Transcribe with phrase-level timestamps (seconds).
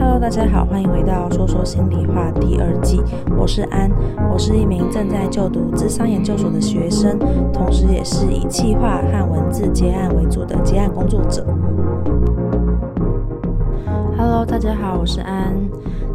[0.00, 3.02] Hello，大家好，欢迎回到说说心里话第二季。
[3.38, 3.90] 我是安，
[4.32, 7.18] 我是一名正在就读智商研究所的学生，
[7.52, 11.44] 同时也是以企划和文字接案为主的接案工作者。
[14.16, 15.54] Hello，大家好，我是安。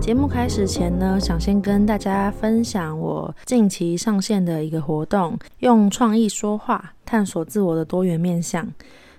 [0.02, 8.68] 节目开始前呢，想先跟大家分享我近期上线的一个活动，用创意说话，探索自我的多元面向。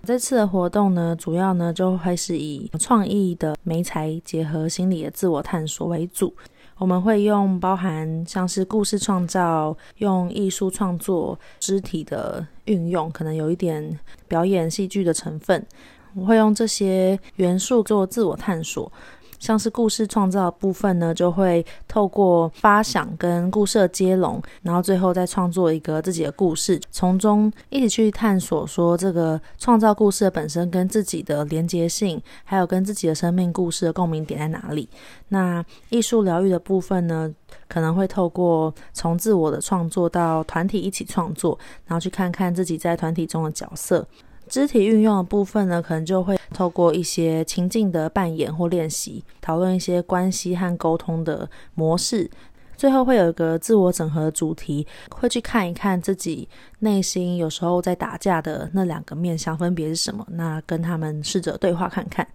[0.07, 6.33] 这次的活动呢，主要呢就会是以创意的媒材结合心理的自我探索为主。
[6.79, 15.67] 我们会用包含像是故事创造、用艺术创作、肢体的运用，可能有一点表演戏剧的成分。
[16.15, 18.91] 我会用这些元素做自我探索。
[19.39, 34.89] 像是故事创造的部分呢，就会透过发想跟故事的接龙，然后最后再创作一个自己的故事，从中一起去探索说这个创造故事的本身跟自己的连结性，还有跟自己的生命故事的共鸣点在哪里。
[35.29, 37.33] 那艺术疗愈的部分呢，
[37.69, 44.07] 可能会透过从自我的创作到团体一起创作，然后去看看自己在团体中的角色。
[44.49, 52.31] 肢体运用的部分呢，可能就会透过一些情境的扮演或练习，讨论一些关系和沟通的模式。
[52.77, 56.47] 最后会有一个自我整合主题，会去看一看自己
[56.81, 60.27] 内心有时候在打架的那两个面向分别是什么。
[60.31, 62.27] 那跟他们试着对话看看。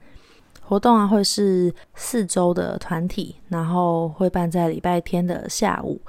[0.64, 6.02] 活动啊，会是四周的团体，然后会办在礼拜天的下午。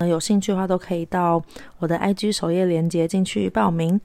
[0.00, 1.42] 有兴趣的话，都可以到
[1.78, 4.00] 我的 IG 首页连接进去报名。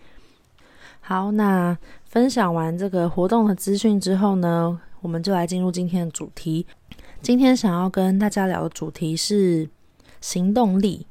[1.09, 6.67] 好，那分享完这个活动的资讯之后呢，我们就来进入今天的主题。
[7.19, 9.67] 今天想要跟大家聊的主题是
[10.21, 11.07] 行动力。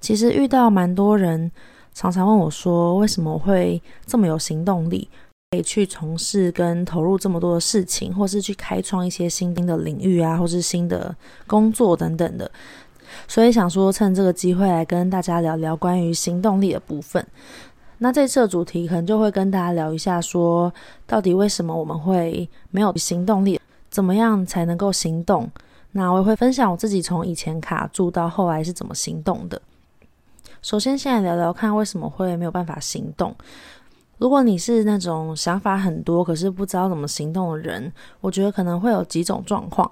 [0.00, 1.52] 其实遇到蛮多人
[1.94, 5.08] 常常问我说，为什么会这么有行动力，
[5.52, 11.14] 可以去从事跟投入这么多的事情，或是去开创一些新的领域啊，或是新的
[11.46, 12.50] 工作等等的。
[13.28, 17.24] 所以想说，趁这个机会来跟大家聊聊关于行动力的部分。
[17.98, 20.72] 那这次的主题可能就会跟大家聊一下，说
[21.06, 25.50] 到底为什么我们会没有行动力，怎么样才能够行动？
[25.92, 29.60] 那我也会分享我自己从以前卡住到后来是怎么行动的。
[30.60, 33.34] 首先，先来聊聊看为什么会没有办法行动。
[34.18, 39.90] 如果你是那种想法很多，可是不知道怎么行动的人，我觉得可能会有几种状况。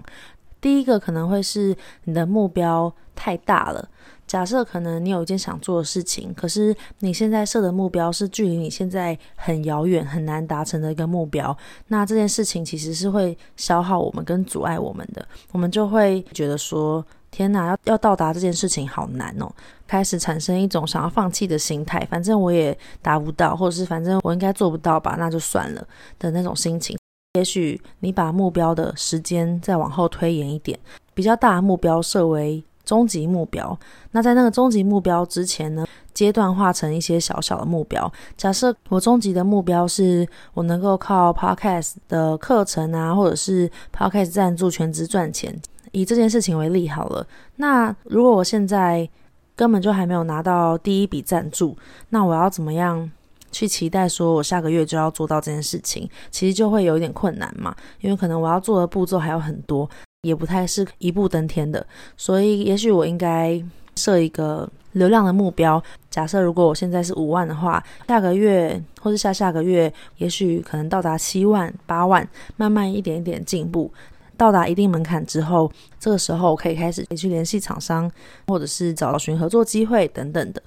[0.61, 3.89] 第一个可能会是你的目标太大了。
[4.34, 11.56] 假设可能你有一件想做的事情，可是你现在设的目标是距离你现在很遥远、很难达成的一个目标，
[11.87, 19.49] 那这件事情其实是会消耗我们跟阻碍我们的，我们就会觉得说：天哪，要要到达这件事情好难哦，
[19.87, 25.87] 开始产生一种想要放弃的心态，反正我也达不到，或者是反正我应该做不到吧，那就算了
[26.19, 26.99] 的那种心情。
[27.34, 30.77] 也许你把目标的时间再往后推延一点，
[31.15, 32.65] 比较大的目标设为。
[32.84, 33.77] 终极目标，
[34.11, 38.12] 那在那个终极目标之前呢，阶段化成一些小小的目标。
[38.37, 45.59] 假设我终极的目标是我能够靠 Podcast 的课程啊，或者是 Podcast 赞助全职赚钱。
[45.93, 49.09] 以这件事情为例好了，那如果我现在
[49.55, 51.77] 根本就还没有拿到第一笔赞助，
[52.09, 53.09] 那我要怎么样
[53.53, 56.11] 去期待说我下个月就要做到这件事情？
[56.33, 59.89] 其实就会有一点困难嘛，因为可能我要做的步骤还有很多。
[60.25, 61.87] 也不太是一步登天的，
[62.17, 63.62] 所以也许我应该
[63.95, 65.81] 设一个流量的目标。
[66.11, 72.27] 假设如果我现在是五万的话，下个月或是下下个月，也许可能到达七万、八万，
[72.57, 73.93] 慢慢一点一点进步，
[74.37, 75.71] 到达一定门槛之后，
[76.01, 78.11] 这个时候我可以开始去联系厂商，
[78.47, 80.62] 或者是找寻合作机会等等的，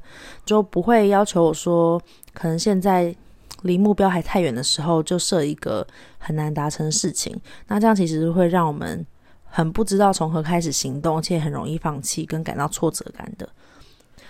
[0.45, 1.99] 就不会要求我说，
[2.33, 3.15] 可能现在
[3.63, 5.85] 离目标还太远的时候，就设一个
[6.19, 7.35] 很难达成的事情。
[7.67, 9.05] 那这样其实会让我们。
[9.49, 13.47] 很不知道从何开始行动，且很容易放弃跟感到挫折感的。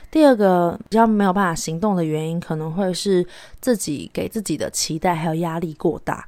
[0.09, 3.25] 第二个比较没有办法行动的原因，可能会是
[3.59, 6.25] 自己给自己的期待还有压力过大。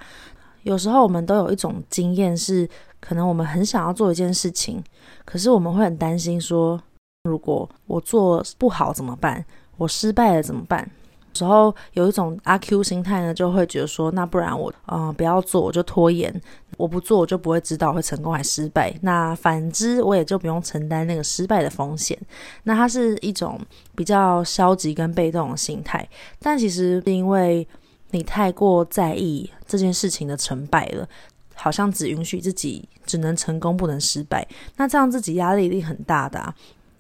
[0.64, 2.68] 有时候我们都有一种经验是，
[3.00, 4.84] 可能我们很想要做一件事情，
[5.24, 6.82] 可是我们会很担心说，
[7.24, 9.46] 如果我做不好怎么办？
[9.78, 10.92] 我失败了怎么办？
[11.34, 16.34] 时候有一种阿 Q 心态呢，就会觉得说，那不然我嗯、不要做，我就拖延，
[16.78, 18.94] 我不做我就不会知道会成功还失败。
[19.02, 22.18] 那反之，我也就不用承担那个失败的风险。
[22.64, 23.60] 那它是一种
[23.96, 26.08] 比较消极跟被动的心态，
[26.40, 27.68] 但其实是因为
[28.12, 31.08] 你太过在意这件事情的成败了，
[31.54, 34.48] 好像只允许自己只能成功不能失败，
[34.78, 36.54] 那这样自己压力一定很大的啊。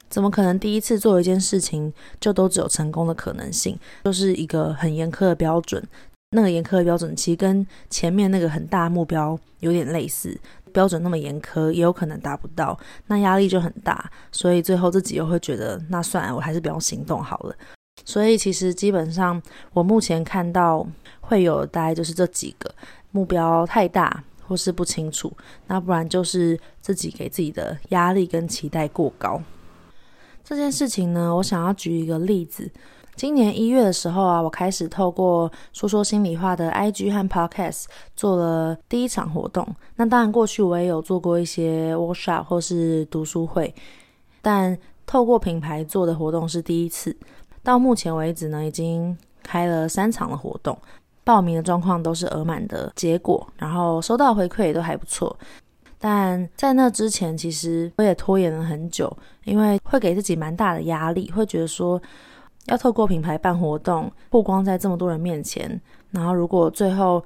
[0.10, 3.78] 怎么可能第一次做一件事情就都只有成功的可能性？
[4.04, 5.82] 就是一个很严苛的标准。
[6.32, 10.40] 那个严苛的标准其实跟前面那个很大的目标有点类似。
[10.72, 17.56] 标准那么严苛，也有可能达不到，那压力就很大，所以最后自己又会觉得，那算了，我还是不要行动好了。
[18.06, 19.42] 所以其实基本上，
[19.74, 20.86] 我目前看到
[21.22, 22.72] 会有大概就是这几个
[23.10, 25.36] 目标太大，或是不清楚，
[25.66, 29.42] 那不然就是自己给自己的压力跟期待过高。
[30.44, 32.70] 这件事情呢，我想要举一个例子。
[33.16, 37.84] 今年一月的时候啊，我开始透过说说心里话的 IG 和 Podcast
[38.16, 39.68] 做了第一场活动。
[39.98, 43.76] 那当然，过去我也有做过一些 workshop 或是读书会，
[44.42, 47.14] 但透过品牌做的活动是第一次。
[47.62, 50.78] 到目前为止呢，已经开了三场的活动，
[51.26, 55.38] 报名的状况都是额满的结果，然后收到回馈也都还不错。
[56.00, 62.02] 但在那之前，其实我也拖延了很久，因为会给自己蛮大的压力，会觉得说。
[62.66, 65.82] 要透过品牌办活动，曝光在这么多人面前，
[66.12, 67.24] 然后如果最后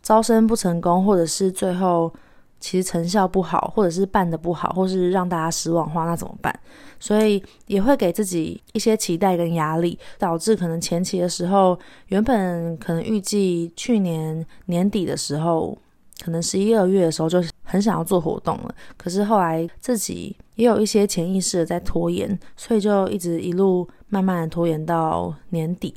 [0.00, 2.12] 招生不成功，或者是最后
[2.60, 6.56] 其实成效不好，或者是办得不好，或是让大家失望的话，那怎么办？
[7.00, 11.76] 所以也会给自己一些期待跟压力，导致可能前期的时候，
[12.08, 15.76] 原本可能预计去年年底的时候，
[16.22, 23.86] 可能十一二月的时候就很想要做活动了，可是后来自己也有一些潜意识的在拖延，所以就一直一路。
[24.08, 25.92] 慢慢的拖延到年底，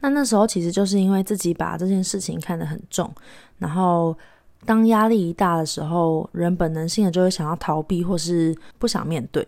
[0.00, 3.12] 那那时候其实就是因为自己把这件事情看得很重，
[3.58, 4.16] 然后
[4.64, 9.46] 当压力一大的时候，人本能性的就会想要逃避或是不想面对。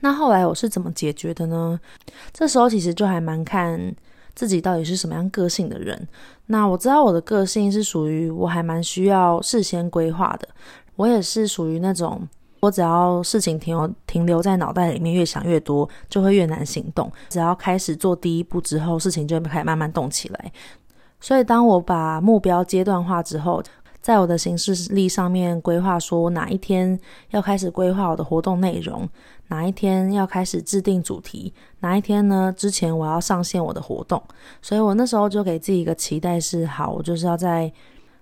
[0.00, 1.80] 那后来我是怎么解决的呢？
[2.34, 3.80] 这时候其实就还蛮看
[4.34, 6.06] 自己到底是什么样个性的人。
[6.44, 10.46] 那我知道我的个性是属于我还蛮需要事先规划的，
[10.98, 12.20] 我也是属于那种。
[12.60, 17.08] 我只要事情停留停留在脑袋里面，越想越多，就会越难行动。
[17.28, 20.52] 只要开始做第一步之后，事情就会开始慢慢动起来。
[21.20, 23.62] 所以，当我把目标阶段化之后，
[24.02, 26.98] 在我的行事历上面规划说，哪一天
[27.30, 29.08] 要开始规划我的活动内容，
[29.46, 32.52] 哪一天要开始制定主题，哪一天呢？
[32.56, 34.20] 之前我要上线我的活动。
[34.60, 37.72] 所以我那时候就给自己一个期待是：好，我就是要在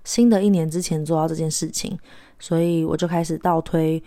[0.05, 1.99] 新的一年之前做到这件事情。
[2.39, 4.03] 所以我就开始倒推。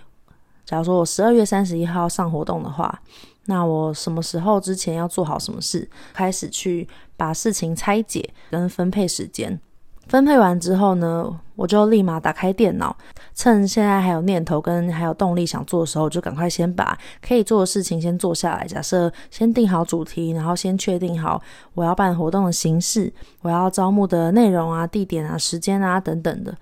[0.66, 3.02] 假如说我十二月三十一号上活动的话，
[3.46, 6.88] 那我什么时候之前要做好什么事，开始去
[7.18, 9.60] 把事情拆解跟分配时间。
[10.08, 12.96] 分配完之后呢，我就立马打开电脑，
[13.36, 18.66] 趁现在还有念头跟还有动力想做的时候，就赶快先把可以做的事情先做下来。
[18.66, 21.40] 假设先定好主题，然后先确定好
[21.76, 23.12] 我要办活动的形式，
[23.42, 26.56] 我要招募的内容啊、地点啊、时间啊等等的。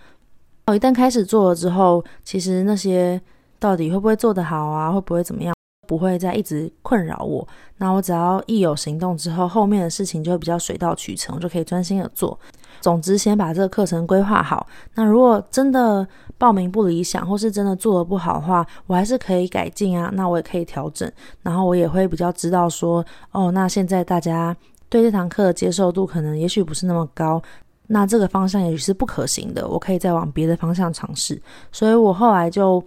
[0.67, 3.19] 我一旦开始做了之后，其实那些。
[3.59, 4.91] 到底会不会做得好啊？
[4.91, 5.51] 会不会怎么样？
[5.87, 7.47] 不会再一直困扰我。
[7.77, 12.39] 那我只要一有行动之后，后面的事情就会比较水到渠成，我就可以专心的做。
[12.81, 14.67] 总之，先把这个课程规划好。
[14.93, 20.11] 那如果真的报名不理想，或是真的做得不好的话，我还是可以改进啊。
[20.13, 21.11] 那我也可以调整。
[21.41, 24.55] 然后我也会比较知道说，哦，那现在大家
[24.87, 27.41] 对这堂课的接受度可能也许不是那么高。
[27.87, 31.41] 那这个方向也许是不可行的，我可以再往别的方向尝试。
[31.71, 32.83] 所以我后来就。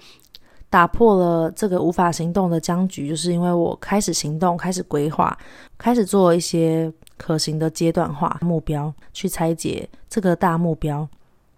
[0.73, 5.37] 打破了这个无法行动的僵局，就是因为我开始行动，开始规划，
[5.77, 11.09] 开始做一些可行的阶段化目标，去拆解这个大目标。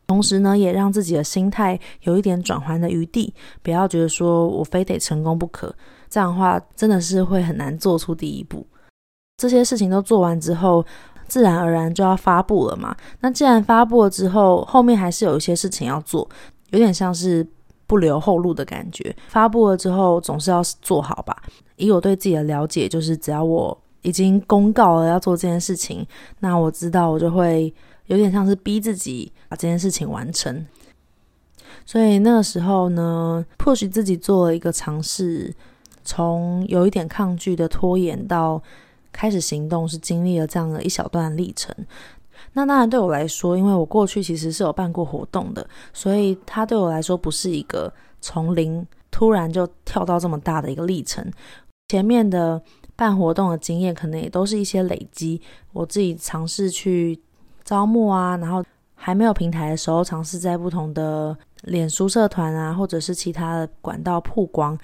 [0.06, 5.74] 同时呢，也让自己的心态有一点转换的余地，不要觉得说我非得成功不可。
[6.08, 8.66] 这样的话，真的是会很难做出第一步。
[9.36, 10.82] 这些事情都做完之后，
[11.32, 12.94] 自然而然就要发布了嘛。
[13.20, 16.28] 那既然发布了之后，后面还是有一些事情要做，
[16.70, 17.46] 有点像是。
[17.84, 21.36] 不留后路的感觉，发布了之后总是要做好吧。
[21.76, 26.06] 以我对自己的了解，就是只要我已经公告了要做这件事情，
[26.40, 27.74] 那我知道我就会
[28.06, 30.64] 有点像是逼自己把这件事情完成。
[31.84, 35.54] 所以那个时候呢，迫使自己做了一个尝试，
[36.02, 38.62] 从有一点抗拒的拖延到
[39.12, 41.74] 开始行动，是经历了这样的一小段历程。
[42.54, 51.24] 那当然，对我来说，因为我过去其实是有办过活动的，所以它对我来说不是一个从零突然就跳到这么大的一个历程。
[51.88, 52.60] 前面的
[52.96, 55.40] 办活动的经验，可能也都是一些累积。
[55.72, 57.18] 我自己尝试去
[57.64, 58.64] 招募啊，然后
[58.94, 64.76] 还没有平台的时候，尝试在不同的脸书社团啊，或者是其他的管道曝光。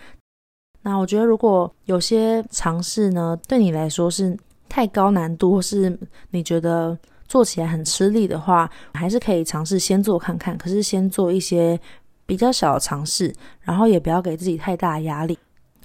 [0.91, 4.35] 那我觉得，如果有些尝试呢，对你来说是
[4.71, 5.99] 太高难度，或是
[6.31, 10.57] 你觉得做起来很吃力的话，还是可以尝试先做看看。
[10.57, 11.79] 可是先做一些
[12.25, 13.31] 比较小的尝试，
[13.61, 15.39] 然后也不要给自己太大压力。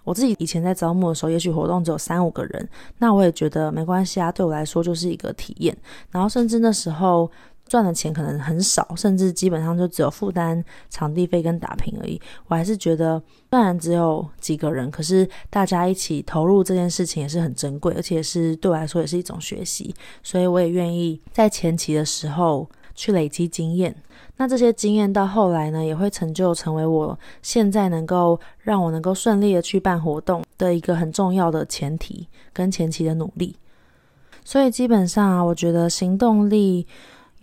[0.05, 2.69] 我自己以前在招募的时候，也许活动只有三五个人，
[2.99, 4.31] 那我也觉得没关系啊。
[4.31, 5.77] 对我来说就是一个体验。
[6.11, 7.29] 然后甚至那时候
[7.73, 12.21] 赚的钱可能很少，甚至基本上就只有负担场地费跟打平而已。
[12.45, 19.91] 我还是觉得，虽然只有几个人，可是大家一起投入这件事情也是很珍贵，而且是对我来说也是一种学习。
[20.21, 23.95] 所以我也愿意在前期的时候去累积经验。
[24.37, 33.55] 那这些经验到后来呢，也会成就成为我现在能够让我能够顺利的去办活动的一个很重要的前提跟前期的努力。
[34.45, 36.85] 所以基本上啊，我觉得行动力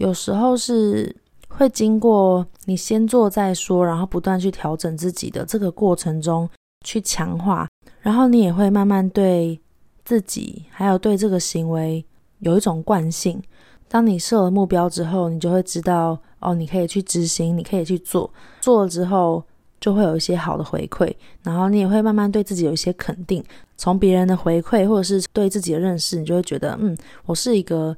[0.00, 1.14] 有时候是
[1.46, 6.48] 会经过你先做再说，然后不断去调整自己的这个过程中
[6.86, 7.68] 去强化，
[8.00, 9.60] 然后你也会慢慢对
[10.02, 12.02] 自己还有对这个行为
[12.38, 13.42] 有一种惯性。
[13.88, 19.44] 当你设了目标之后，你就会知道哦，你可以去执行，你可以去做，做了之后。
[19.80, 21.10] 就会有一些好的回馈，
[21.42, 23.42] 然后你也会慢慢对自己有一些肯定。
[23.78, 27.96] 从别人的回馈或者是对自己的认识，你就会觉得，嗯，我是一个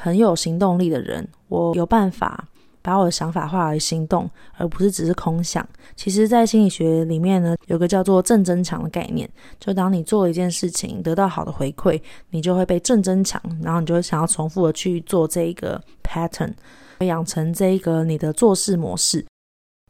[0.00, 2.46] 很有行动力的人，我有办法
[2.82, 5.66] 把我的想法化为行动，而不是只是空想。
[5.96, 12.00] 其实，在心理学里面呢，有个叫做正增强的概念，就当你做一件事情，得到好的回馈，
[12.30, 16.52] 你就会被正增强，然后你就会想要重复的去做这一个 pattern，
[17.00, 19.24] 养成这一个你的做事模式。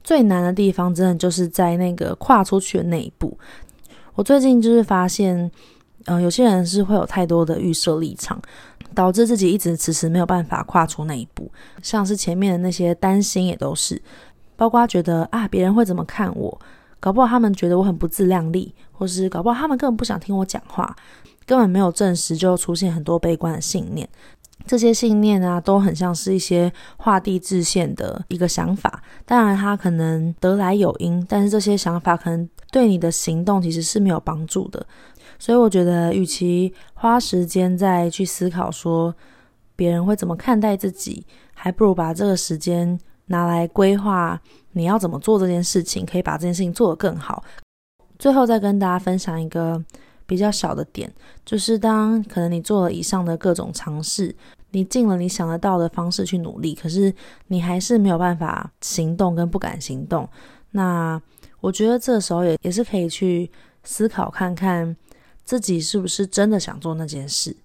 [0.03, 3.37] 最难的地方，真的就是在那个跨出去的那一步。
[4.15, 5.51] 我最近就是发现，
[6.07, 8.41] 嗯、有些人是会有太多的预设立场，
[8.97, 11.49] 导致自己一直迟迟没有办法跨出那一步。
[11.83, 14.01] 像是前面的那些担心也都是，
[14.57, 16.61] 包括觉得啊，别人会怎么看我？
[16.99, 20.97] 搞不好他们觉得我很不自量力，或是搞不好他们根本不想听我讲话，
[21.45, 24.09] 根本没有证实，就出现很多悲观的信念。
[24.67, 29.01] 这些信念啊，都很像是一些画地自限的一个想法。
[29.25, 34.85] 当然，它可能得来有因，但是这些想法可能对你的行动其实是没有帮助的。
[35.39, 39.15] 所以，我觉得，与其花时间再去思考说
[39.75, 44.41] 别人会怎么看待自己，还不如把这个时间拿来规划
[44.73, 47.43] 你要怎么做这件事情，可以把这件事情做得更好。
[48.19, 49.83] 最后，再跟大家分享一个
[50.27, 51.13] 比较小的点，
[51.45, 54.35] 就是当可能你做了以上的各种尝试。
[54.73, 57.15] 你尽了你想得到的方式去努力，可是
[57.47, 60.29] 你还是没有办法行动跟不敢行动。
[60.73, 61.19] 那
[61.61, 63.51] 我觉得这时候也也是可以去
[63.85, 64.95] 思考看看
[65.47, 67.57] 自己是不是真的想做那件事。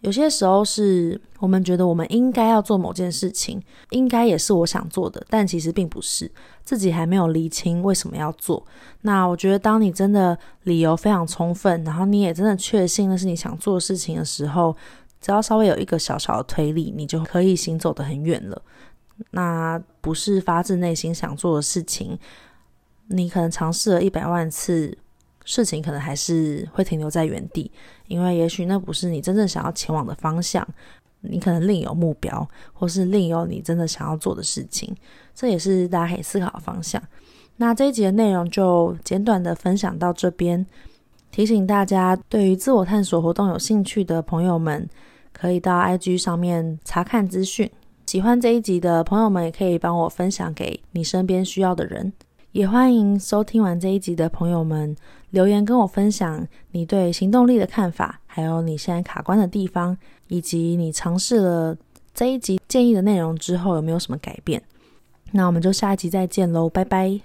[0.00, 3.60] 有些时候是我们觉得我们应该要做某件事情，
[3.90, 6.30] 应该也是我想做的，但其实并不是，
[6.62, 8.64] 自己还没有厘清为什么要做。
[9.00, 14.76] 那我觉得当你真的理由非常充分，然后你也真的确信那是你想做的事情的时候，
[15.20, 18.62] 只要稍微有一个小小的推力，你就可以行走得很远了。
[19.30, 22.18] 那不是发自内心想做的事情，
[23.08, 24.96] 你可能尝试了一百万次，
[25.46, 27.72] 事情可能还是会停留在原地，
[28.08, 30.68] 因为也许那不是你真正想要前往的方向。
[31.22, 34.94] 你可能另有目标，或是另有你真的想要做的事情，
[35.34, 37.02] 这也是大家可以思考的方向。
[37.56, 40.64] 那这一集的内容就简短的分享到这边，
[41.32, 44.88] 提醒大家，对于自我探索活动有兴趣的朋友们，
[45.32, 47.68] 可以到 IG 上面查看资讯。
[48.06, 52.12] 喜欢这一集的朋友们，也可以帮我分享给你身边需要的人。
[52.56, 54.96] 也欢迎收听完这一集的朋友们
[55.28, 59.94] 留言跟我分享你对行动力的看法，还有你现在卡关的地方，
[60.28, 61.76] 以及你尝试了
[62.14, 64.62] 这一集建议的内容之后有没有什么改变。
[65.32, 67.20] 那我们就下一集再见喽，拜拜。